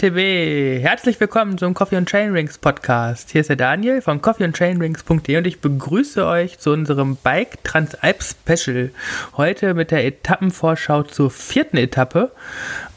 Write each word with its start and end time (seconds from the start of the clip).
MTB. 0.00 0.80
Herzlich 0.80 1.20
willkommen 1.20 1.58
zum 1.58 1.74
Coffee 1.74 1.96
and 1.96 2.08
Chainrings 2.08 2.56
Podcast. 2.56 3.32
Hier 3.32 3.42
ist 3.42 3.50
der 3.50 3.56
Daniel 3.56 4.00
von 4.00 4.22
coffeeandchainrings.de 4.22 5.36
und 5.36 5.46
ich 5.46 5.60
begrüße 5.60 6.24
euch 6.24 6.58
zu 6.58 6.70
unserem 6.70 7.16
Bike 7.16 7.62
Transalp 7.64 8.22
Special. 8.22 8.92
Heute 9.36 9.74
mit 9.74 9.90
der 9.90 10.06
Etappenvorschau 10.06 11.02
zur 11.02 11.30
vierten 11.30 11.76
Etappe, 11.76 12.32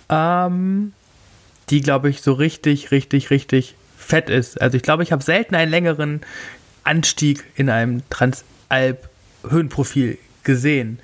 ähm, 0.08 0.94
die 1.70 1.82
glaube 1.82 2.10
ich 2.10 2.22
so 2.22 2.32
richtig, 2.32 2.92
richtig, 2.92 3.32
richtig 3.32 3.76
fett 3.98 4.30
ist. 4.30 4.62
Also 4.62 4.78
ich 4.78 4.84
glaube, 4.84 5.04
ich 5.04 5.12
habe 5.12 5.24
selten 5.24 5.56
einen 5.56 5.72
längeren 5.72 6.22
Anstieg 6.86 7.44
in 7.56 7.70
einem 7.70 8.02
Transalp 8.10 9.10
Höhenprofil 9.50 10.20
gesehen. 10.44 11.00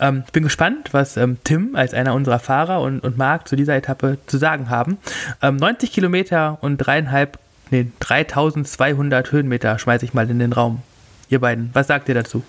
Ähm, 0.00 0.24
bin 0.32 0.42
gespannt, 0.42 0.90
was 0.92 1.16
ähm, 1.16 1.38
Tim 1.44 1.74
als 1.76 1.94
einer 1.94 2.14
unserer 2.14 2.38
Fahrer 2.38 2.80
und, 2.80 3.00
und 3.00 3.16
Marc 3.16 3.48
zu 3.48 3.56
dieser 3.56 3.76
Etappe 3.76 4.18
zu 4.26 4.38
sagen 4.38 4.70
haben. 4.70 4.98
Ähm, 5.40 5.56
90 5.56 5.92
Kilometer 5.92 6.58
und 6.60 6.78
dreieinhalb, 6.78 7.38
nee, 7.70 7.86
3200 8.00 9.32
Höhenmeter 9.32 9.78
schmeiße 9.78 10.04
ich 10.04 10.14
mal 10.14 10.28
in 10.30 10.38
den 10.38 10.52
Raum. 10.52 10.82
Ihr 11.28 11.40
beiden, 11.40 11.70
was 11.72 11.86
sagt 11.86 12.08
ihr 12.08 12.14
dazu? 12.14 12.42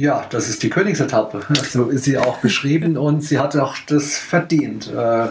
Ja, 0.00 0.24
das 0.30 0.48
ist 0.48 0.62
die 0.62 0.70
Königsetappe. 0.70 1.42
So 1.70 1.90
ist 1.90 2.04
sie 2.04 2.16
auch 2.16 2.38
beschrieben 2.38 2.96
und 2.96 3.22
sie 3.22 3.38
hat 3.38 3.54
auch 3.54 3.76
das 3.86 4.16
verdient. 4.16 4.90
Äh, 4.90 5.26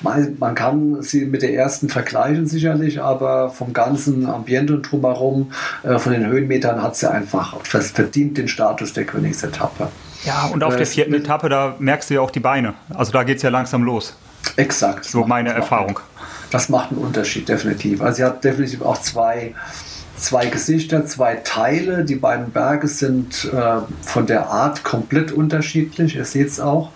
man, 0.00 0.54
kann 0.54 1.02
sie 1.02 1.24
mit 1.24 1.42
der 1.42 1.52
ersten 1.52 1.88
vergleichen 1.88 2.46
sicherlich, 2.46 3.02
aber 3.02 3.50
vom 3.50 3.72
ganzen 3.72 4.26
Ambiente 4.26 4.74
und 4.74 4.82
drumherum, 4.82 5.50
äh, 5.82 5.98
von 5.98 6.12
den 6.12 6.24
Höhenmetern 6.24 6.80
hat 6.80 6.94
sie 6.94 7.10
einfach 7.10 7.56
verdient 7.64 8.38
den 8.38 8.46
Status 8.46 8.92
der 8.92 9.06
Königsetappe. 9.06 9.88
Ja, 10.24 10.48
und 10.52 10.62
auf 10.62 10.74
der 10.74 10.82
äh, 10.82 10.86
vierten 10.86 11.14
Etappe, 11.14 11.48
da 11.48 11.74
merkst 11.80 12.08
du 12.08 12.14
ja 12.14 12.20
auch 12.20 12.30
die 12.30 12.40
Beine. 12.40 12.74
Also 12.94 13.10
da 13.10 13.24
geht 13.24 13.38
es 13.38 13.42
ja 13.42 13.50
langsam 13.50 13.82
los. 13.82 14.16
Exakt. 14.54 15.04
So 15.04 15.24
meine 15.24 15.50
Erfahrung. 15.50 15.98
Das 16.52 16.68
macht 16.68 16.92
einen 16.92 17.00
Unterschied, 17.00 17.48
definitiv. 17.48 18.00
Also 18.00 18.18
sie 18.18 18.24
hat 18.24 18.44
definitiv 18.44 18.82
auch 18.82 19.00
zwei 19.00 19.52
zwei 20.22 20.46
Gesichter, 20.46 21.04
zwei 21.04 21.36
Teile. 21.36 22.04
Die 22.04 22.14
beiden 22.14 22.50
Berge 22.50 22.88
sind 22.88 23.50
äh, 23.52 23.78
von 24.02 24.26
der 24.26 24.48
Art 24.48 24.84
komplett 24.84 25.32
unterschiedlich. 25.32 26.16
Ihr 26.16 26.24
seht 26.24 26.48
es 26.48 26.60
auch. 26.60 26.90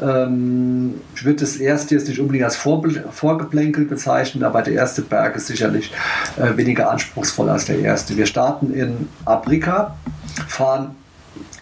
Ähm, 0.00 1.00
ich 1.14 1.24
würde 1.24 1.40
das 1.40 1.56
erste 1.56 1.94
jetzt 1.94 2.08
nicht 2.08 2.20
unbedingt 2.20 2.44
als 2.44 2.56
Vorgeplänkel 2.56 3.86
bezeichnen, 3.86 4.44
aber 4.44 4.62
der 4.62 4.74
erste 4.74 5.02
Berg 5.02 5.36
ist 5.36 5.46
sicherlich 5.46 5.92
äh, 6.36 6.56
weniger 6.56 6.90
anspruchsvoll 6.90 7.48
als 7.48 7.64
der 7.64 7.78
erste. 7.78 8.16
Wir 8.16 8.26
starten 8.26 8.72
in 8.72 9.08
Abrika, 9.24 9.96
fahren 10.46 10.94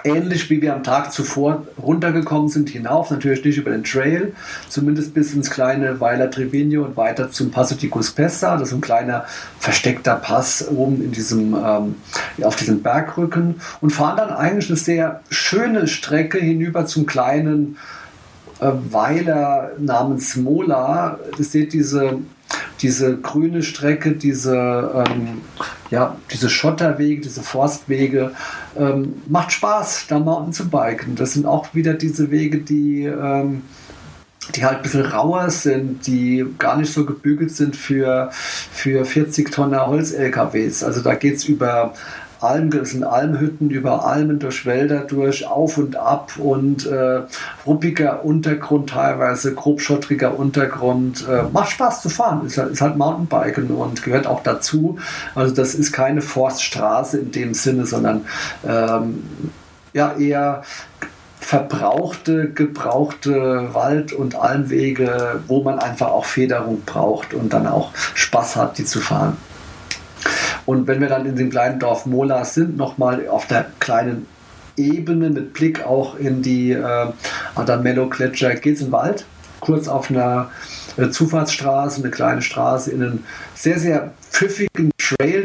ähnlich 0.05 0.51
wie 0.51 0.61
wir 0.61 0.75
am 0.75 0.83
Tag 0.83 1.13
zuvor 1.13 1.67
runtergekommen 1.83 2.49
sind, 2.49 2.69
hinauf, 2.69 3.11
natürlich 3.11 3.45
nicht 3.45 3.59
über 3.59 3.71
den 3.71 3.85
Trail, 3.85 4.35
zumindest 4.69 5.15
bis 5.15 5.33
ins 5.33 5.51
kleine 5.51 6.01
Weiler 6.01 6.31
Trevino 6.31 6.85
und 6.85 6.97
weiter 6.97 7.31
zum 7.31 7.51
Passo 7.51 7.75
di 7.75 7.89
Cuspessa, 7.89 8.57
das 8.57 8.69
ist 8.69 8.75
ein 8.75 8.81
kleiner 8.81 9.25
versteckter 9.59 10.17
Pass 10.17 10.69
oben 10.69 11.03
in 11.03 11.13
diesem, 11.13 11.55
ähm, 11.55 11.95
auf 12.43 12.57
diesem 12.57 12.83
Bergrücken 12.83 13.61
und 13.81 13.91
fahren 13.91 14.17
dann 14.17 14.31
eigentlich 14.31 14.69
eine 14.69 14.77
sehr 14.77 15.21
schöne 15.31 15.87
Strecke 15.87 16.39
hinüber 16.39 16.87
zum 16.87 17.07
kleinen 17.07 17.79
äh, 18.61 18.71
Weiler 18.91 19.73
namens 19.79 20.37
Mola. 20.37 21.19
Ihr 21.39 21.45
seht 21.45 21.73
diese 21.73 22.19
diese 22.81 23.17
grüne 23.17 23.63
Strecke, 23.63 24.13
diese, 24.13 25.05
ähm, 25.07 25.41
ja, 25.91 26.17
diese 26.33 26.51
Schotterwege, 26.51 27.23
diese 27.23 27.43
Forstwege, 27.43 28.33
ähm, 28.77 29.15
macht 29.27 29.53
Spaß, 29.53 30.07
da 30.09 30.19
Mountain 30.19 30.53
zu 30.53 30.69
biken. 30.69 31.15
Das 31.15 31.33
sind 31.33 31.47
auch 31.47 31.75
wieder 31.75 31.95
diese 31.95 32.31
Wege, 32.31 32.59
die, 32.59 33.05
ähm, 33.05 33.63
die 34.55 34.65
halt 34.65 34.79
ein 34.79 34.83
bisschen 34.83 35.07
rauer 35.07 35.49
sind, 35.51 36.07
die 36.07 36.45
gar 36.59 36.77
nicht 36.77 36.93
so 36.93 37.07
gebügelt 37.07 37.53
sind 37.53 37.77
für, 37.77 38.31
für 38.33 39.05
40 39.05 39.51
Tonner 39.51 39.87
Holz-LKWs. 39.87 40.85
Also 40.85 41.01
da 41.01 41.15
geht 41.15 41.37
es 41.37 41.45
über 41.47 41.95
Alm, 42.41 42.71
es 42.73 42.91
sind 42.91 43.05
Almhütten 43.05 43.71
über 43.71 44.05
Almen 44.05 44.39
durch 44.39 44.67
Wälder 44.67 45.01
durch, 45.01 45.47
auf 45.47 45.79
und 45.79 45.97
ab 45.97 46.33
und 46.39 46.87
äh, 46.87 47.23
ruppiger 47.67 48.25
Untergrund 48.25 48.91
teilweise, 48.91 49.55
grobschottriger 49.55 50.39
Untergrund. 50.39 51.27
Äh, 51.29 51.45
macht 51.53 51.71
Spaß 51.71 52.03
zu 52.03 52.09
fahren, 52.09 52.47
ist, 52.47 52.59
ist 52.59 52.81
halt 52.81 52.97
Mountainbiken 52.97 53.71
und 53.71 54.03
gehört 54.03 54.27
auch 54.27 54.43
dazu. 54.43 54.99
Also 55.35 55.55
das 55.55 55.75
ist 55.75 55.93
keine 55.93 56.23
Forststraße 56.23 57.19
in 57.19 57.31
dem 57.31 57.55
Sinne, 57.55 57.87
sondern 57.87 58.27
ähm, 58.67 59.23
ja 59.93 60.15
eher 60.19 60.63
verbrauchte, 61.45 62.51
gebrauchte 62.51 63.75
Wald- 63.75 64.13
und 64.13 64.35
Almwege, 64.35 65.41
wo 65.47 65.63
man 65.63 65.79
einfach 65.79 66.09
auch 66.09 66.25
Federung 66.25 66.83
braucht 66.87 67.35
und 67.35 67.53
dann 67.53 67.67
auch 67.67 67.91
Spaß 68.15 68.57
hat, 68.57 68.79
die 68.79 68.85
zu 68.85 69.01
fahren. 69.01 69.37
Und 70.67 70.87
wenn 70.87 71.01
wir 71.01 71.09
dann 71.09 71.27
in 71.27 71.37
dem 71.37 71.51
kleinen 71.51 71.79
Dorf 71.79 72.07
Mola 72.07 72.45
sind, 72.45 72.77
nochmal 72.77 73.29
auf 73.29 73.47
der 73.47 73.67
kleinen 73.81 74.27
Ebene 74.77 75.31
mit 75.31 75.53
Blick 75.53 75.85
auch 75.85 76.17
in 76.19 76.43
die 76.43 76.73
äh, 76.73 77.07
Adamello-Gletscher, 77.55 78.55
geht 78.57 78.77
es 78.77 78.81
in 78.81 78.87
den 78.89 78.93
Wald, 78.93 79.27
kurz 79.61 79.89
auf 79.89 80.11
einer 80.11 80.51
äh, 80.97 81.11
Zufahrtsstraße, 81.11 82.01
eine 82.01 82.11
kleine 82.11 82.43
Straße 82.43 82.91
in 82.91 83.03
einen 83.03 83.25
sehr, 83.55 83.79
sehr 83.79 84.13
pfiffigen 84.31 84.91
Trail, 84.99 85.45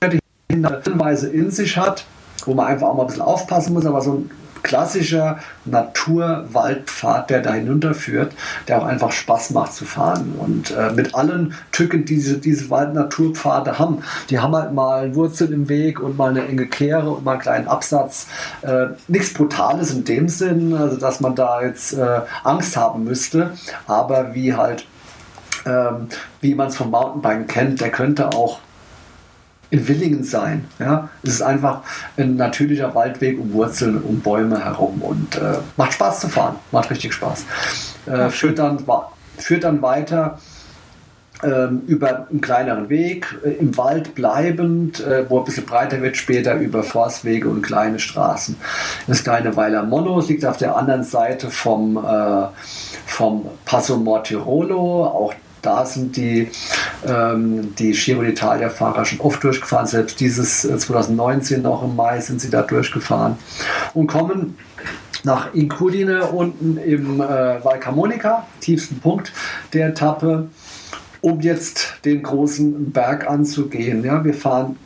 der 0.00 0.10
die 0.10 0.18
Hinweise 0.50 1.28
in 1.28 1.50
sich 1.50 1.76
hat, 1.76 2.06
wo 2.44 2.54
man 2.54 2.66
einfach 2.66 2.88
auch 2.88 2.94
mal 2.94 3.02
ein 3.02 3.08
bisschen 3.08 3.22
aufpassen 3.22 3.74
muss, 3.74 3.84
aber 3.84 4.00
so 4.00 4.14
ein 4.14 4.30
klassischer 4.66 5.38
Naturwaldpfad, 5.64 7.30
der 7.30 7.40
da 7.40 7.52
hinunterführt, 7.52 8.32
der 8.66 8.78
auch 8.78 8.84
einfach 8.84 9.12
Spaß 9.12 9.50
macht 9.50 9.72
zu 9.72 9.84
fahren. 9.84 10.34
Und 10.38 10.72
äh, 10.72 10.90
mit 10.90 11.14
allen 11.14 11.54
Tücken, 11.70 12.04
die 12.04 12.16
diese, 12.16 12.38
diese 12.38 12.70
Waldnaturpfade 12.70 13.78
haben, 13.78 14.02
die 14.30 14.40
haben 14.40 14.56
halt 14.56 14.72
mal 14.72 15.14
Wurzeln 15.14 15.52
im 15.52 15.68
Weg 15.68 16.00
und 16.00 16.16
mal 16.16 16.30
eine 16.30 16.46
enge 16.46 16.66
Kehre 16.66 17.10
und 17.10 17.24
mal 17.24 17.32
einen 17.32 17.40
kleinen 17.40 17.68
Absatz. 17.68 18.26
Äh, 18.62 18.86
nichts 19.06 19.34
Brutales 19.34 19.92
in 19.92 20.04
dem 20.04 20.28
Sinn, 20.28 20.74
also 20.74 20.96
dass 20.96 21.20
man 21.20 21.34
da 21.34 21.62
jetzt 21.62 21.92
äh, 21.92 22.20
Angst 22.42 22.76
haben 22.76 23.04
müsste, 23.04 23.52
aber 23.86 24.34
wie 24.34 24.54
halt 24.54 24.86
ähm, 25.66 26.08
wie 26.40 26.54
man 26.54 26.68
es 26.68 26.76
vom 26.76 26.90
Mountainbiken 26.90 27.46
kennt, 27.46 27.80
der 27.80 27.90
könnte 27.90 28.30
auch 28.30 28.60
in 29.76 29.88
Willingen 29.88 30.24
sein. 30.24 30.64
Ja? 30.78 31.08
Es 31.22 31.34
ist 31.34 31.42
einfach 31.42 31.82
ein 32.16 32.36
natürlicher 32.36 32.94
Waldweg 32.94 33.38
um 33.38 33.52
Wurzeln, 33.52 34.00
um 34.02 34.20
Bäume 34.20 34.64
herum 34.64 35.02
und 35.02 35.36
äh, 35.36 35.58
macht 35.76 35.94
Spaß 35.94 36.20
zu 36.20 36.28
fahren, 36.28 36.56
macht 36.72 36.90
richtig 36.90 37.12
Spaß. 37.12 37.44
Äh, 38.06 38.28
führt, 38.30 38.58
dann, 38.58 38.78
führt 39.38 39.64
dann 39.64 39.82
weiter 39.82 40.38
ähm, 41.42 41.82
über 41.86 42.28
einen 42.30 42.40
kleineren 42.40 42.88
Weg, 42.88 43.38
äh, 43.44 43.50
im 43.50 43.76
Wald 43.76 44.14
bleibend, 44.14 45.00
äh, 45.00 45.28
wo 45.28 45.38
ein 45.38 45.44
bisschen 45.44 45.66
breiter 45.66 46.00
wird, 46.00 46.16
später 46.16 46.54
über 46.54 46.82
Forstwege 46.82 47.48
und 47.48 47.60
kleine 47.60 47.98
Straßen. 47.98 48.56
Das 49.06 49.22
kleine 49.22 49.54
Weiler 49.54 49.82
Mono 49.82 50.20
liegt 50.20 50.46
auf 50.46 50.56
der 50.56 50.76
anderen 50.76 51.04
Seite 51.04 51.50
vom, 51.50 51.98
äh, 51.98 52.46
vom 53.04 53.46
Passo 53.66 53.98
Mortirolo, 53.98 55.04
auch 55.04 55.34
da 55.62 55.84
sind 55.84 56.16
die, 56.16 56.48
ähm, 57.06 57.74
die 57.76 57.92
Giro 57.92 58.22
d'Italia-Fahrer 58.22 59.04
schon 59.04 59.20
oft 59.20 59.42
durchgefahren. 59.42 59.86
Selbst 59.86 60.20
dieses 60.20 60.62
2019 60.62 61.58
äh, 61.58 61.62
noch 61.62 61.82
im 61.82 61.96
Mai 61.96 62.20
sind 62.20 62.40
sie 62.40 62.50
da 62.50 62.62
durchgefahren 62.62 63.36
und 63.94 64.06
kommen 64.06 64.56
nach 65.24 65.52
Incudine 65.54 66.26
unten 66.26 66.76
im 66.78 67.20
äh, 67.20 67.24
Val 67.64 67.80
Camonica, 67.80 68.46
tiefsten 68.60 69.00
Punkt 69.00 69.32
der 69.72 69.88
Etappe, 69.88 70.48
um 71.20 71.40
jetzt 71.40 71.94
den 72.04 72.22
großen 72.22 72.92
Berg 72.92 73.28
anzugehen. 73.28 74.04
Ja, 74.04 74.24
wir 74.24 74.34
fahren 74.34 74.76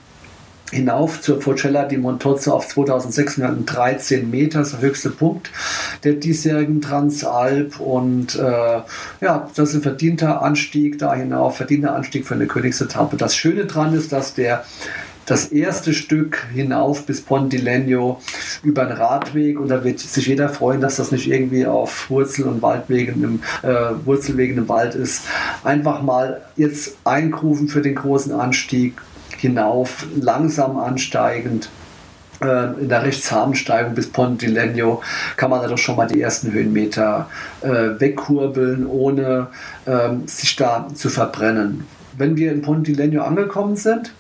hinauf 0.71 1.21
zur 1.21 1.41
Forcella 1.41 1.85
di 1.85 1.97
Montozzo 1.97 2.53
auf 2.53 2.69
2613 2.69 4.31
Meter, 4.31 4.61
das 4.61 4.71
der 4.71 4.81
höchste 4.81 5.11
Punkt 5.11 5.51
der 6.05 6.15
diesjährigen 6.15 6.81
Transalp. 6.81 7.81
Und 7.81 8.37
äh, 8.37 8.81
ja, 9.21 9.51
das 9.55 9.71
ist 9.71 9.75
ein 9.77 9.83
verdienter 9.83 10.43
Anstieg 10.43 10.99
da 10.99 11.15
hinauf, 11.15 11.57
verdienter 11.57 11.95
Anstieg 11.95 12.27
für 12.27 12.35
eine 12.35 12.47
Königsetappe. 12.47 13.17
Das 13.17 13.35
Schöne 13.35 13.67
daran 13.67 13.95
ist, 13.95 14.13
dass 14.13 14.35
der 14.35 14.65
das 15.27 15.47
erste 15.53 15.95
Stück 15.95 16.45
hinauf 16.53 17.07
bis 17.07 17.21
Pontilegno 17.21 18.21
über 18.65 18.85
den 18.85 18.97
Radweg 18.97 19.61
und 19.61 19.69
da 19.69 19.85
wird 19.85 20.01
sich 20.01 20.27
jeder 20.27 20.49
freuen, 20.49 20.81
dass 20.81 20.97
das 20.97 21.13
nicht 21.13 21.29
irgendwie 21.29 21.67
auf 21.67 22.11
Wurzel- 22.11 22.47
und 22.47 22.63
Waldwegen 22.63 23.23
im, 23.23 23.43
äh, 23.63 23.93
Wurzelwegen 24.05 24.59
im 24.59 24.69
Wald 24.69 24.97
ist. 24.97 25.23
Einfach 25.63 26.03
mal 26.03 26.43
jetzt 26.57 26.97
eingrufen 27.05 27.69
für 27.69 27.81
den 27.81 27.95
großen 27.95 28.33
Anstieg 28.33 28.95
hinauf, 29.37 30.07
langsam 30.21 30.79
ansteigend 30.79 31.71
äh, 32.41 32.81
in 32.81 32.89
der 32.89 33.03
rechtszahmen 33.03 33.55
Steigung 33.55 33.95
bis 33.95 34.11
Pontilegno 34.11 35.03
kann 35.37 35.51
man 35.51 35.63
da 35.63 35.69
doch 35.69 35.79
schon 35.79 35.97
mal 35.97 36.07
die 36.07 36.21
ersten 36.21 36.53
Höhenmeter 36.53 37.29
äh, 37.61 38.01
wegkurbeln, 38.01 38.87
ohne 38.87 39.49
ähm, 39.87 40.27
sich 40.27 40.57
da 40.57 40.89
zu 40.95 41.09
verbrennen. 41.09 41.87
Wenn 42.17 42.37
wir 42.37 42.53
in 42.53 42.63
Pontilegno 42.63 43.23
angekommen 43.23 43.77
sind, 43.77 44.13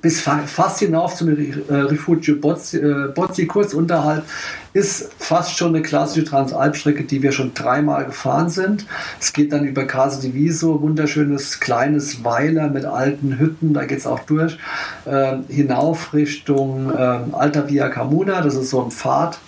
bis 0.00 0.20
fast 0.20 0.78
hinauf 0.78 1.14
zum 1.14 1.28
äh, 1.28 1.74
Rifugio 1.74 2.36
Bozzi, 2.36 2.78
äh, 2.78 3.08
Bozzi, 3.14 3.46
kurz 3.46 3.74
unterhalb, 3.74 4.24
ist 4.72 5.12
fast 5.18 5.56
schon 5.56 5.74
eine 5.74 5.82
klassische 5.82 6.24
Transalpstrecke, 6.24 7.04
die 7.04 7.22
wir 7.22 7.32
schon 7.32 7.54
dreimal 7.54 8.04
gefahren 8.06 8.48
sind. 8.48 8.86
Es 9.20 9.32
geht 9.32 9.52
dann 9.52 9.64
über 9.64 9.86
Casa 9.86 10.20
di 10.20 10.34
Viso, 10.34 10.80
wunderschönes 10.80 11.60
kleines 11.60 12.24
Weiler 12.24 12.68
mit 12.68 12.84
alten 12.84 13.38
Hütten, 13.38 13.72
da 13.72 13.84
geht 13.84 13.98
es 13.98 14.06
auch 14.06 14.20
durch, 14.20 14.58
äh, 15.04 15.36
hinauf 15.48 16.12
Richtung 16.12 16.90
äh, 16.90 17.18
Alta 17.32 17.68
Via 17.68 17.88
Camuna, 17.88 18.40
das 18.40 18.56
ist 18.56 18.70
so 18.70 18.82
ein 18.82 18.90
Pfad, 18.90 19.38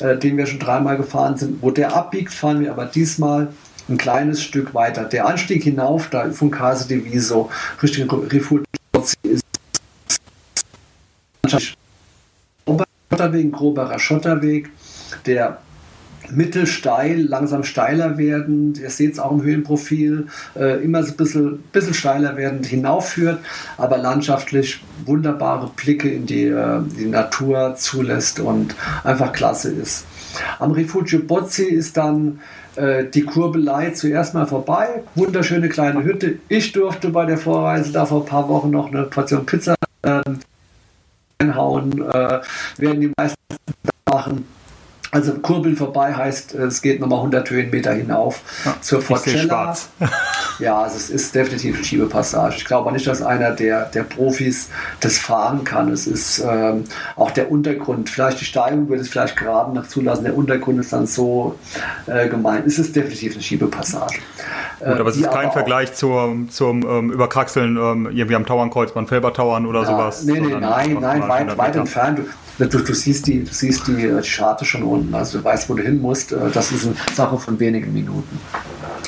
äh, 0.00 0.16
den 0.16 0.36
wir 0.36 0.46
schon 0.46 0.58
dreimal 0.58 0.96
gefahren 0.96 1.36
sind. 1.36 1.62
Wo 1.62 1.70
der 1.70 1.94
abbiegt, 1.94 2.32
fahren 2.32 2.60
wir 2.60 2.72
aber 2.72 2.86
diesmal 2.86 3.48
ein 3.88 3.98
kleines 3.98 4.42
Stück 4.42 4.74
weiter. 4.74 5.04
Der 5.04 5.26
Anstieg 5.26 5.62
hinauf, 5.62 6.08
da 6.10 6.30
von 6.30 6.50
Casa 6.50 6.86
di 6.86 7.04
Viso 7.04 7.50
Richtung 7.82 8.08
Rifugio 8.10 8.64
Bozzi 8.92 9.16
ist 9.22 9.44
Schotterweg, 11.48 13.52
groberer 13.52 13.98
Schotterweg, 13.98 14.70
der 15.26 15.58
mittelsteil, 16.30 17.20
langsam 17.20 17.64
steiler 17.64 18.18
werdend, 18.18 18.78
ihr 18.78 18.90
seht 18.90 19.12
es 19.12 19.18
auch 19.18 19.30
im 19.30 19.42
Höhenprofil, 19.42 20.26
äh, 20.56 20.82
immer 20.82 21.02
so 21.02 21.12
ein 21.12 21.16
bisschen, 21.16 21.58
bisschen 21.72 21.94
steiler 21.94 22.36
werdend 22.36 22.66
hinaufführt, 22.66 23.40
aber 23.76 23.98
landschaftlich 23.98 24.82
wunderbare 25.04 25.70
Blicke 25.76 26.08
in 26.08 26.26
die, 26.26 26.46
äh, 26.46 26.80
die 26.98 27.06
Natur 27.06 27.74
zulässt 27.76 28.40
und 28.40 28.74
einfach 29.04 29.32
klasse 29.32 29.72
ist. 29.72 30.06
Am 30.58 30.72
Rifugio 30.72 31.20
Bozzi 31.20 31.64
ist 31.64 31.96
dann 31.96 32.40
äh, 32.76 33.04
die 33.04 33.22
Kurbelei 33.22 33.90
zuerst 33.90 34.34
mal 34.34 34.46
vorbei. 34.46 35.02
Wunderschöne 35.14 35.68
kleine 35.68 36.02
Hütte. 36.02 36.38
Ich 36.48 36.72
durfte 36.72 37.10
bei 37.10 37.24
der 37.24 37.38
Vorreise 37.38 37.92
da 37.92 38.06
vor 38.06 38.22
ein 38.22 38.26
paar 38.26 38.48
Wochen 38.48 38.70
noch 38.70 38.90
eine 38.90 39.04
Portion 39.04 39.46
Pizza 39.46 39.76
ähm, 40.02 40.40
reinhauen, 41.44 42.02
äh, 42.02 42.40
werden 42.78 43.00
die 43.00 43.12
meisten 43.16 43.36
machen. 44.10 44.46
Also 45.14 45.34
Kurbeln 45.34 45.76
vorbei 45.76 46.12
heißt, 46.12 46.56
es 46.56 46.82
geht 46.82 46.98
nochmal 46.98 47.20
100 47.20 47.48
Höhenmeter 47.48 47.92
hinauf 47.92 48.40
ja, 48.64 48.74
zur 48.80 49.00
Forcella. 49.00 49.76
ja, 50.58 50.80
also 50.80 50.96
es 50.96 51.08
ist 51.08 51.32
definitiv 51.36 51.76
eine 51.76 51.84
Schiebepassage. 51.84 52.56
Ich 52.56 52.64
glaube 52.64 52.90
nicht, 52.90 53.06
dass 53.06 53.22
einer 53.22 53.52
der, 53.52 53.84
der 53.84 54.02
Profis 54.02 54.70
das 54.98 55.18
fahren 55.18 55.62
kann. 55.62 55.92
Es 55.92 56.08
ist 56.08 56.40
ähm, 56.44 56.82
auch 57.14 57.30
der 57.30 57.52
Untergrund. 57.52 58.10
Vielleicht 58.10 58.40
die 58.40 58.44
Steigung 58.44 58.88
würde 58.88 59.02
es 59.02 59.08
vielleicht 59.08 59.36
gerade 59.36 59.72
noch 59.72 59.86
zulassen. 59.86 60.24
Der 60.24 60.36
Untergrund 60.36 60.80
ist 60.80 60.92
dann 60.92 61.06
so 61.06 61.60
äh, 62.06 62.28
gemeint. 62.28 62.66
Es 62.66 62.80
ist 62.80 62.96
definitiv 62.96 63.34
eine 63.34 63.42
Schiebepassage. 63.44 64.16
Gut, 64.80 64.98
aber 64.98 65.10
es 65.10 65.16
ist 65.16 65.30
kein 65.30 65.52
Vergleich 65.52 65.94
zur, 65.94 66.34
zum 66.50 66.82
ähm, 66.82 67.12
Überkraxeln 67.12 67.76
ähm, 67.76 68.08
irgendwie 68.10 68.34
am 68.34 68.46
Tauernkreuz, 68.46 68.90
beim 68.90 69.06
Felbertauern 69.06 69.64
oder 69.64 69.82
ja, 69.82 69.86
sowas. 69.86 70.24
Nee, 70.24 70.40
nee, 70.40 70.56
nein, 70.58 70.98
nein, 71.00 71.28
weit, 71.28 71.56
weit 71.56 71.76
entfernt. 71.76 72.18
Du, 72.58 72.66
du, 72.66 72.94
siehst 72.94 73.26
die, 73.26 73.42
du 73.42 73.52
siehst 73.52 73.86
die, 73.88 73.96
die 73.96 74.22
Scharte 74.22 74.64
schon 74.64 74.84
unten, 74.84 75.12
also 75.14 75.38
du 75.38 75.44
weißt, 75.44 75.68
wo 75.68 75.74
du 75.74 75.82
hin 75.82 76.00
musst. 76.00 76.32
Äh, 76.32 76.50
das 76.52 76.70
ist 76.70 76.86
eine 76.86 76.94
Sache 77.14 77.36
von 77.38 77.58
wenigen 77.58 77.92
Minuten. 77.92 78.40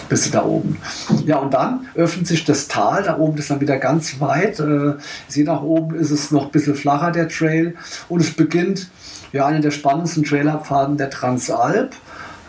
Bist 0.09 0.27
du 0.27 0.31
da 0.31 0.45
oben. 0.45 0.79
Ja, 1.25 1.39
und 1.39 1.55
dann 1.55 1.87
öffnet 1.95 2.27
sich 2.27 2.45
das 2.45 2.69
Tal. 2.69 3.05
Da 3.05 3.19
oben 3.19 3.39
ist 3.39 3.51
dann 3.51 3.61
wieder 3.61 3.79
ganz 3.79 4.21
weit. 4.21 4.59
Äh, 4.61 4.95
Sie 5.29 5.45
nach 5.45 5.63
oben 5.63 5.95
ist 5.95 6.11
es 6.11 6.31
noch 6.31 6.47
ein 6.47 6.51
bisschen 6.51 6.75
flacher, 6.75 7.13
der 7.13 7.29
Trail. 7.29 7.75
Und 8.09 8.21
es 8.21 8.33
beginnt 8.33 8.89
ja 9.33 9.47
eine 9.47 9.61
der 9.61 9.71
spannendsten 9.71 10.25
Trailabfahrten 10.25 10.97
der 10.97 11.11
Transalp. 11.11 11.95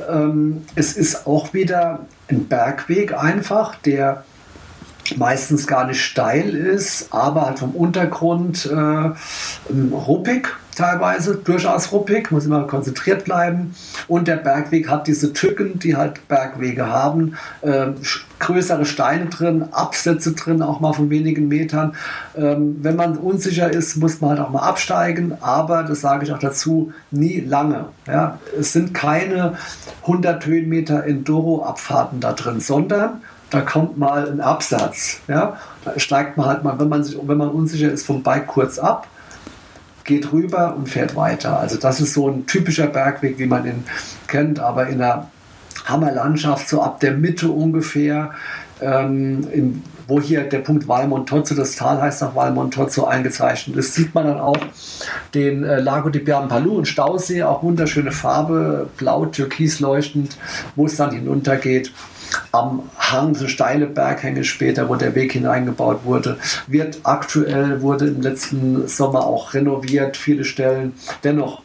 Ähm, 0.09 0.63
es 0.75 0.94
ist 0.94 1.27
auch 1.27 1.53
wieder 1.53 2.05
ein 2.27 2.47
Bergweg 2.47 3.13
einfach, 3.13 3.75
der 3.75 4.23
meistens 5.15 5.68
gar 5.68 5.88
nicht 5.88 6.04
steil 6.04 6.50
ist, 6.50 7.13
aber 7.13 7.45
halt 7.45 7.59
vom 7.59 7.71
Untergrund 7.71 8.65
äh, 8.65 9.12
ruppig 9.94 10.50
teilweise, 10.77 11.36
durchaus 11.36 11.92
ruppig, 11.92 12.31
muss 12.31 12.45
immer 12.45 12.68
konzentriert 12.68 13.25
bleiben. 13.25 13.75
Und 14.07 14.27
der 14.27 14.36
Bergweg 14.36 14.88
hat 14.89 15.07
diese 15.07 15.33
Tücken, 15.33 15.80
die 15.80 15.95
halt 15.95 16.27
Bergwege 16.27 16.88
haben, 16.88 17.36
äh, 17.62 17.88
größere 18.39 18.86
Steine 18.86 19.25
drin, 19.25 19.65
Absätze 19.71 20.33
drin, 20.33 20.62
auch 20.62 20.80
mal 20.80 20.94
von 20.94 21.09
wenigen 21.09 21.48
Metern. 21.48 21.95
Ähm, 22.36 22.77
wenn 22.81 22.95
man 22.95 23.18
unsicher 23.18 23.71
ist, 23.71 23.98
muss 23.98 24.21
man 24.21 24.31
halt 24.31 24.39
auch 24.39 24.51
mal 24.51 24.62
absteigen, 24.62 25.36
aber 25.42 25.83
das 25.83 26.01
sage 26.01 26.25
ich 26.25 26.31
auch 26.31 26.39
dazu, 26.39 26.94
nie 27.09 27.39
lange. 27.39 27.86
Ja? 28.06 28.39
Es 28.59 28.74
sind 28.74 28.94
keine 28.94 29.57
100 30.04 30.45
Höhenmeter 30.45 31.04
Enduro-Abfahrten 31.06 32.19
da 32.19 32.33
drin, 32.33 32.59
sondern 32.59 33.21
da 33.49 33.61
kommt 33.61 33.97
mal 33.97 34.29
ein 34.29 34.41
Absatz. 34.41 35.21
Ja? 35.27 35.57
Da 35.85 35.99
steigt 35.99 36.38
man 36.38 36.47
halt 36.47 36.63
mal, 36.63 36.79
wenn 36.79 36.89
man, 36.89 37.03
sich, 37.03 37.17
wenn 37.21 37.38
man 37.38 37.49
unsicher 37.49 37.91
ist, 37.91 38.05
vom 38.05 38.23
Bike 38.23 38.47
kurz 38.47 38.79
ab 38.79 39.07
geht 40.07 40.31
rüber 40.31 40.73
und 40.75 40.89
fährt 40.89 41.15
weiter. 41.15 41.59
Also 41.59 41.77
das 41.77 41.99
ist 41.99 42.13
so 42.13 42.29
ein 42.29 42.47
typischer 42.47 42.88
Bergweg, 42.88 43.38
wie 43.38 43.45
man 43.45 43.65
ihn 43.67 43.83
kennt, 44.27 44.57
aber 44.59 44.88
in 44.88 45.01
einer 45.01 45.29
Hammerlandschaft, 45.85 46.67
so 46.67 46.81
ab 46.81 46.99
der 47.01 47.11
Mitte 47.11 47.49
ungefähr, 47.49 48.31
ähm, 48.81 49.47
in, 49.51 49.83
wo 50.07 50.21
hier 50.21 50.44
der 50.44 50.59
Punkt 50.59 50.88
Valmontozzo, 50.88 51.55
das 51.55 51.75
Tal 51.75 52.01
heißt 52.01 52.21
nach 52.21 52.35
Valmontozzo 52.35 53.05
eingezeichnet 53.05 53.75
ist, 53.75 53.94
sieht 53.95 54.15
man 54.15 54.25
dann 54.25 54.39
auch 54.39 54.57
den 55.33 55.63
äh, 55.63 55.79
Lago 55.79 56.09
di 56.09 56.19
Bianpalu, 56.19 56.79
ein 56.79 56.85
Stausee, 56.85 57.44
auch 57.44 57.61
wunderschöne 57.61 58.11
Farbe, 58.11 58.89
blau, 58.95 59.25
türkis 59.25 59.81
leuchtend, 59.81 60.38
wo 60.75 60.85
es 60.85 60.95
dann 60.95 61.11
hinuntergeht 61.11 61.91
am 62.51 62.89
Hang, 62.97 63.35
so 63.35 63.47
steile 63.47 63.85
Berghänge 63.85 64.44
später, 64.44 64.89
wo 64.89 64.95
der 64.95 65.15
Weg 65.15 65.33
hineingebaut 65.33 66.01
wurde, 66.03 66.38
wird 66.68 67.00
aktuell, 67.03 67.81
wurde 67.81 68.07
im 68.07 68.21
letzten 68.21 68.88
Sommer 68.88 69.25
auch 69.25 69.53
renoviert, 69.53 70.18
viele 70.18 70.44
Stellen. 70.44 70.94
Dennoch 71.24 71.62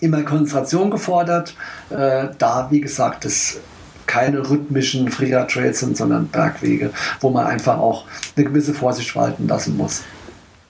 immer 0.00 0.22
Konzentration 0.22 0.90
gefordert, 0.90 1.54
äh, 1.90 2.28
da 2.38 2.68
wie 2.70 2.80
gesagt 2.80 3.24
es 3.24 3.60
keine 4.06 4.48
rhythmischen 4.48 5.10
Freer 5.10 5.46
Trails 5.46 5.80
sind, 5.80 5.96
sondern 5.96 6.28
Bergwege, 6.28 6.90
wo 7.20 7.30
man 7.30 7.46
einfach 7.46 7.78
auch 7.78 8.04
eine 8.36 8.46
gewisse 8.46 8.74
Vorsicht 8.74 9.14
walten 9.14 9.46
lassen 9.46 9.76
muss. 9.76 10.02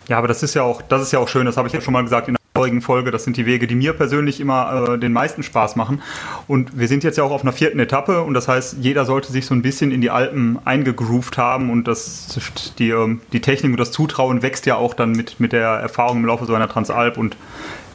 Ja, 0.09 0.19
aber 0.19 0.29
das 0.29 0.43
ist 0.43 0.55
ja 0.55 0.63
auch, 0.63 0.83
das 0.83 1.03
ist 1.03 1.13
ja 1.13 1.19
auch 1.19 1.29
schön, 1.29 1.47
das 1.47 1.57
habe 1.57 1.69
ich 1.69 1.75
ja 1.75 1.81
schon 1.81 1.93
mal 1.93 2.03
gesagt 2.03 2.29
in 2.29 2.38
vorigen 2.59 2.83
Folge. 2.83 3.13
Das 3.13 3.23
sind 3.23 3.37
die 3.37 3.47
Wege, 3.47 3.69
die 3.69 3.77
mir 3.77 3.93
persönlich 3.93 4.41
immer 4.41 4.95
äh, 4.95 4.99
den 4.99 5.13
meisten 5.13 5.45
Spaß 5.45 5.77
machen. 5.77 6.03
Und 6.49 6.77
wir 6.77 6.89
sind 6.89 7.05
jetzt 7.05 7.17
ja 7.17 7.23
auch 7.23 7.31
auf 7.31 7.43
einer 7.43 7.53
vierten 7.53 7.79
Etappe 7.79 8.23
und 8.23 8.35
das 8.35 8.49
heißt, 8.49 8.79
jeder 8.81 9.05
sollte 9.05 9.31
sich 9.31 9.47
so 9.47 9.55
ein 9.55 9.63
bisschen 9.63 9.93
in 9.93 10.01
die 10.01 10.11
Alpen 10.11 10.59
eingegroovt 10.65 11.39
haben 11.39 11.71
und 11.71 11.87
das, 11.87 12.37
die, 12.81 12.91
ähm, 12.91 13.21
die 13.33 13.41
Technik 13.41 13.71
und 13.71 13.79
das 13.79 13.93
Zutrauen 13.93 14.43
wächst 14.43 14.67
ja 14.67 14.75
auch 14.75 14.95
dann 14.95 15.13
mit, 15.13 15.39
mit 15.39 15.53
der 15.53 15.69
Erfahrung 15.69 16.19
im 16.19 16.25
Laufe 16.25 16.47
so 16.47 16.55
einer 16.55 16.69
Transalp 16.69 17.17
und 17.17 17.37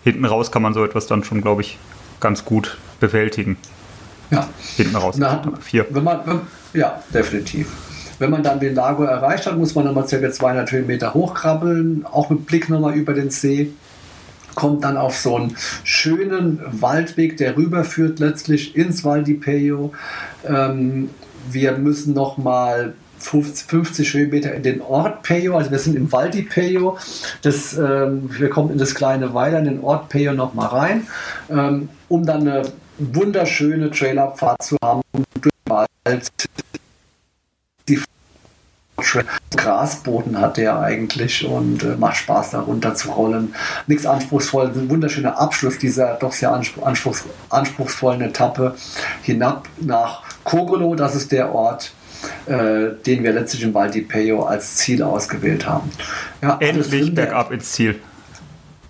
hinten 0.06 0.24
raus 0.24 0.50
kann 0.50 0.62
man 0.62 0.74
so 0.74 0.86
etwas 0.86 1.08
dann 1.08 1.26
schon, 1.26 1.42
glaube 1.42 1.62
ich, 1.62 1.78
ganz 2.22 2.46
gut 2.46 2.78
bewältigen. 3.02 3.58
Ja. 4.32 4.48
Hinten 4.78 4.96
raus. 4.96 5.16
Na, 5.18 5.42
vier. 5.60 5.86
Wenn 5.90 6.06
man, 6.06 6.22
wenn, 6.26 6.40
ja, 6.74 7.04
definitiv. 7.14 7.68
Wenn 8.18 8.32
man 8.32 8.44
dann 8.44 8.62
den 8.62 8.76
Lago 8.76 9.04
erreicht 9.04 9.46
hat, 9.46 9.58
muss 9.58 9.76
man 9.76 9.84
nochmal 9.84 10.06
ca. 10.06 10.32
200 10.32 10.72
Höhenmeter 10.72 11.14
hochkrabbeln, 11.14 12.06
auch 12.06 12.30
mit 12.30 12.46
Blick 12.46 12.70
nochmal 12.70 12.94
über 12.94 13.14
den 13.14 13.30
See 13.30 13.74
kommt 14.56 14.84
dann 14.84 14.98
auf 14.98 15.18
so 15.18 15.36
einen 15.36 15.56
schönen 15.84 16.60
Waldweg, 16.66 17.38
der 17.38 17.58
rüberführt 17.58 18.20
letztlich 18.20 18.76
ins 18.76 19.04
Val 19.04 19.24
di 19.24 19.36
Peio. 19.36 19.94
Ähm, 20.48 21.10
wir 21.50 21.74
müssen 21.74 22.14
noch 22.14 22.38
mal 22.38 22.94
50 23.20 24.14
Höhenmeter 24.14 24.54
in 24.54 24.64
den 24.64 24.82
Ort 24.82 25.24
Peyo, 25.24 25.58
also 25.58 25.72
wir 25.72 25.80
sind 25.80 25.96
im 25.96 26.12
Val 26.12 26.30
di 26.30 26.42
Peio. 26.42 26.98
Das, 27.42 27.78
ähm, 27.78 28.30
wir 28.38 28.50
kommen 28.50 28.72
in 28.72 28.78
das 28.78 28.96
kleine 28.96 29.34
Weiler, 29.34 29.60
in 29.60 29.66
den 29.66 29.82
Ort 29.82 30.10
Peyo 30.10 30.34
noch 30.34 30.54
mal 30.54 30.68
rein, 30.68 31.08
ähm, 31.50 31.90
um 32.10 32.26
dann 32.26 32.42
eine 32.42 32.64
wunderschöne 32.98 33.92
Trailerfahrt 33.92 34.62
zu 34.62 34.78
haben 34.84 35.02
durch 35.14 35.54
den 35.66 35.72
Wald 35.72 36.32
Grasboden 39.56 40.40
hat 40.40 40.58
der 40.58 40.80
eigentlich 40.80 41.46
und 41.46 41.84
äh, 41.84 41.96
macht 41.98 42.18
Spaß, 42.18 42.52
da 42.52 42.62
runter 42.62 42.96
zu 42.96 43.12
rollen. 43.12 43.56
Nichts 43.88 44.06
anspruchsvoll, 44.06 44.68
ein 44.68 44.90
wunderschöner 44.90 45.40
Abschluss 45.40 45.78
dieser 45.78 46.16
doch 46.16 46.32
sehr 46.32 46.52
anspruchs 46.52 47.26
anspruchsvollen 47.50 48.22
Etappe 48.22 48.76
hinab 49.22 49.68
nach 49.80 50.24
Kogolo. 50.44 50.96
Das 50.96 51.16
ist 51.16 51.32
der 51.32 51.54
Ort, 51.54 51.94
äh, 52.46 52.92
den 53.06 53.24
wir 53.24 53.34
letztlich 53.34 53.64
im 53.64 53.74
Val 53.74 53.90
di 53.90 54.02
Peyo 54.02 54.44
als 54.44 54.78
Ziel 54.78 55.02
ausgewählt 55.04 55.68
haben. 55.68 55.92
Ja, 56.42 56.58
Endlich 56.60 57.14
bergab 57.14 57.52
ins 57.52 57.72
Ziel. 57.72 58.00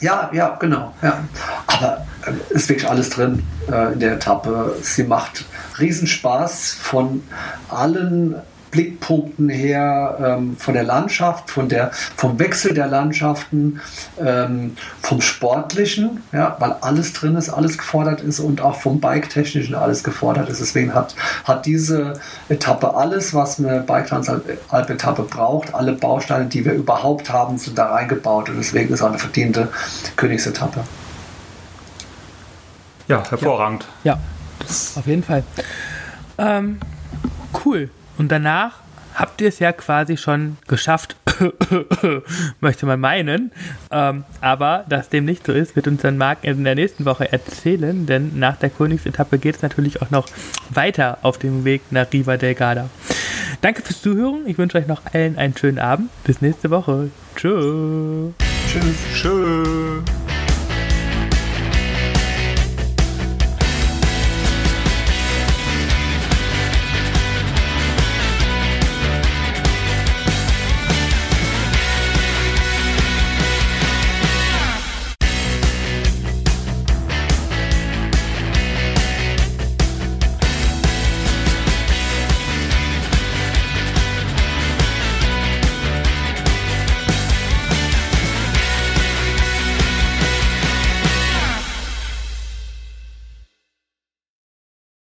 Ja, 0.02 0.30
ja, 0.34 0.58
genau. 0.60 0.94
Ja. 1.02 1.24
Aber 1.68 2.06
äh, 2.26 2.54
ist 2.54 2.68
wirklich 2.68 2.90
alles 2.90 3.10
drin 3.10 3.44
äh, 3.72 3.94
in 3.94 4.00
der 4.00 4.14
Etappe. 4.14 4.76
Sie 4.82 5.04
macht 5.04 5.46
Riesenspaß 5.80 6.74
von 6.74 7.24
allen 7.70 8.36
Blickpunkten 8.74 9.50
her, 9.50 10.18
ähm, 10.20 10.58
von 10.58 10.74
der 10.74 10.84
Landschaft, 10.84 11.52
von 11.52 11.70
der, 11.70 11.92
vom 12.18 12.40
Wechsel 12.40 12.74
der 12.74 12.88
Landschaften, 12.88 13.80
ähm, 14.20 14.76
vom 15.00 15.22
Sportlichen, 15.22 16.24
ja, 16.32 16.58
weil 16.60 16.76
alles 16.82 17.14
drin 17.14 17.36
ist, 17.36 17.50
alles 17.50 17.78
gefordert 17.78 18.22
ist 18.22 18.40
und 18.40 18.62
auch 18.62 18.82
vom 18.82 19.00
Bike-Technischen 19.00 19.76
alles 19.76 20.04
gefordert 20.04 20.50
ist. 20.50 20.60
Deswegen 20.60 20.96
hat, 20.96 21.16
hat 21.44 21.68
diese 21.68 22.14
Etappe 22.50 22.96
alles, 22.96 23.36
was 23.36 23.60
eine 23.60 23.82
Bike-Transalp-Etappe 23.82 25.22
braucht. 25.22 25.76
Alle 25.76 25.94
Bausteine, 25.94 26.46
die 26.46 26.66
wir 26.66 26.74
überhaupt 26.74 27.32
haben, 27.32 27.60
sind 27.60 27.78
da 27.78 27.92
reingebaut 27.92 28.50
und 28.50 28.58
deswegen 28.58 28.92
ist 28.92 29.04
auch 29.04 29.10
eine 29.10 29.20
verdiente 29.20 29.70
Königsetappe. 30.16 30.84
Ja, 33.08 33.24
hervorragend. 33.30 33.86
Ja, 34.04 34.14
ja 34.14 34.20
auf 34.96 35.06
jeden 35.06 35.22
Fall. 35.22 35.44
Ähm, 36.40 36.80
cool. 37.64 37.92
Und 38.18 38.32
danach 38.32 38.74
habt 39.16 39.42
ihr 39.42 39.50
es 39.50 39.60
ja 39.60 39.72
quasi 39.72 40.18
schon 40.18 40.58
geschafft, 40.68 41.16
möchte 42.60 42.86
man 42.86 43.00
meinen. 43.00 43.52
Ähm, 43.92 44.24
aber 44.42 44.86
dass 44.90 45.10
dem 45.10 45.26
nicht 45.26 45.46
so 45.46 45.54
ist, 45.54 45.76
wird 45.76 45.88
uns 45.88 46.02
dann 46.02 46.18
Marc 46.18 46.40
in 46.44 46.64
der 46.64 46.76
nächsten 46.76 47.06
Woche 47.06 47.32
erzählen, 47.32 48.06
denn 48.06 48.38
nach 48.40 48.58
der 48.58 48.70
Königsetappe 48.70 49.38
geht 49.38 49.56
es 49.56 49.62
natürlich 49.62 50.02
auch 50.02 50.10
noch 50.10 50.28
weiter 50.70 51.20
auf 51.22 51.38
dem 51.38 51.66
Weg 51.66 51.82
nach 51.92 52.08
Riva 52.12 52.38
del 52.38 52.56
Garda. 52.56 52.90
Danke 53.62 53.82
fürs 53.82 54.02
Zuhören. 54.02 54.46
Ich 54.46 54.58
wünsche 54.58 54.78
euch 54.78 54.88
noch 54.88 55.02
allen 55.14 55.38
einen 55.38 55.56
schönen 55.56 55.80
Abend. 55.80 56.10
Bis 56.24 56.42
nächste 56.42 56.70
Woche. 56.70 57.10
Tschüss. 57.36 58.34
Tschüss. 58.68 58.96
Tschüss. 59.14 60.23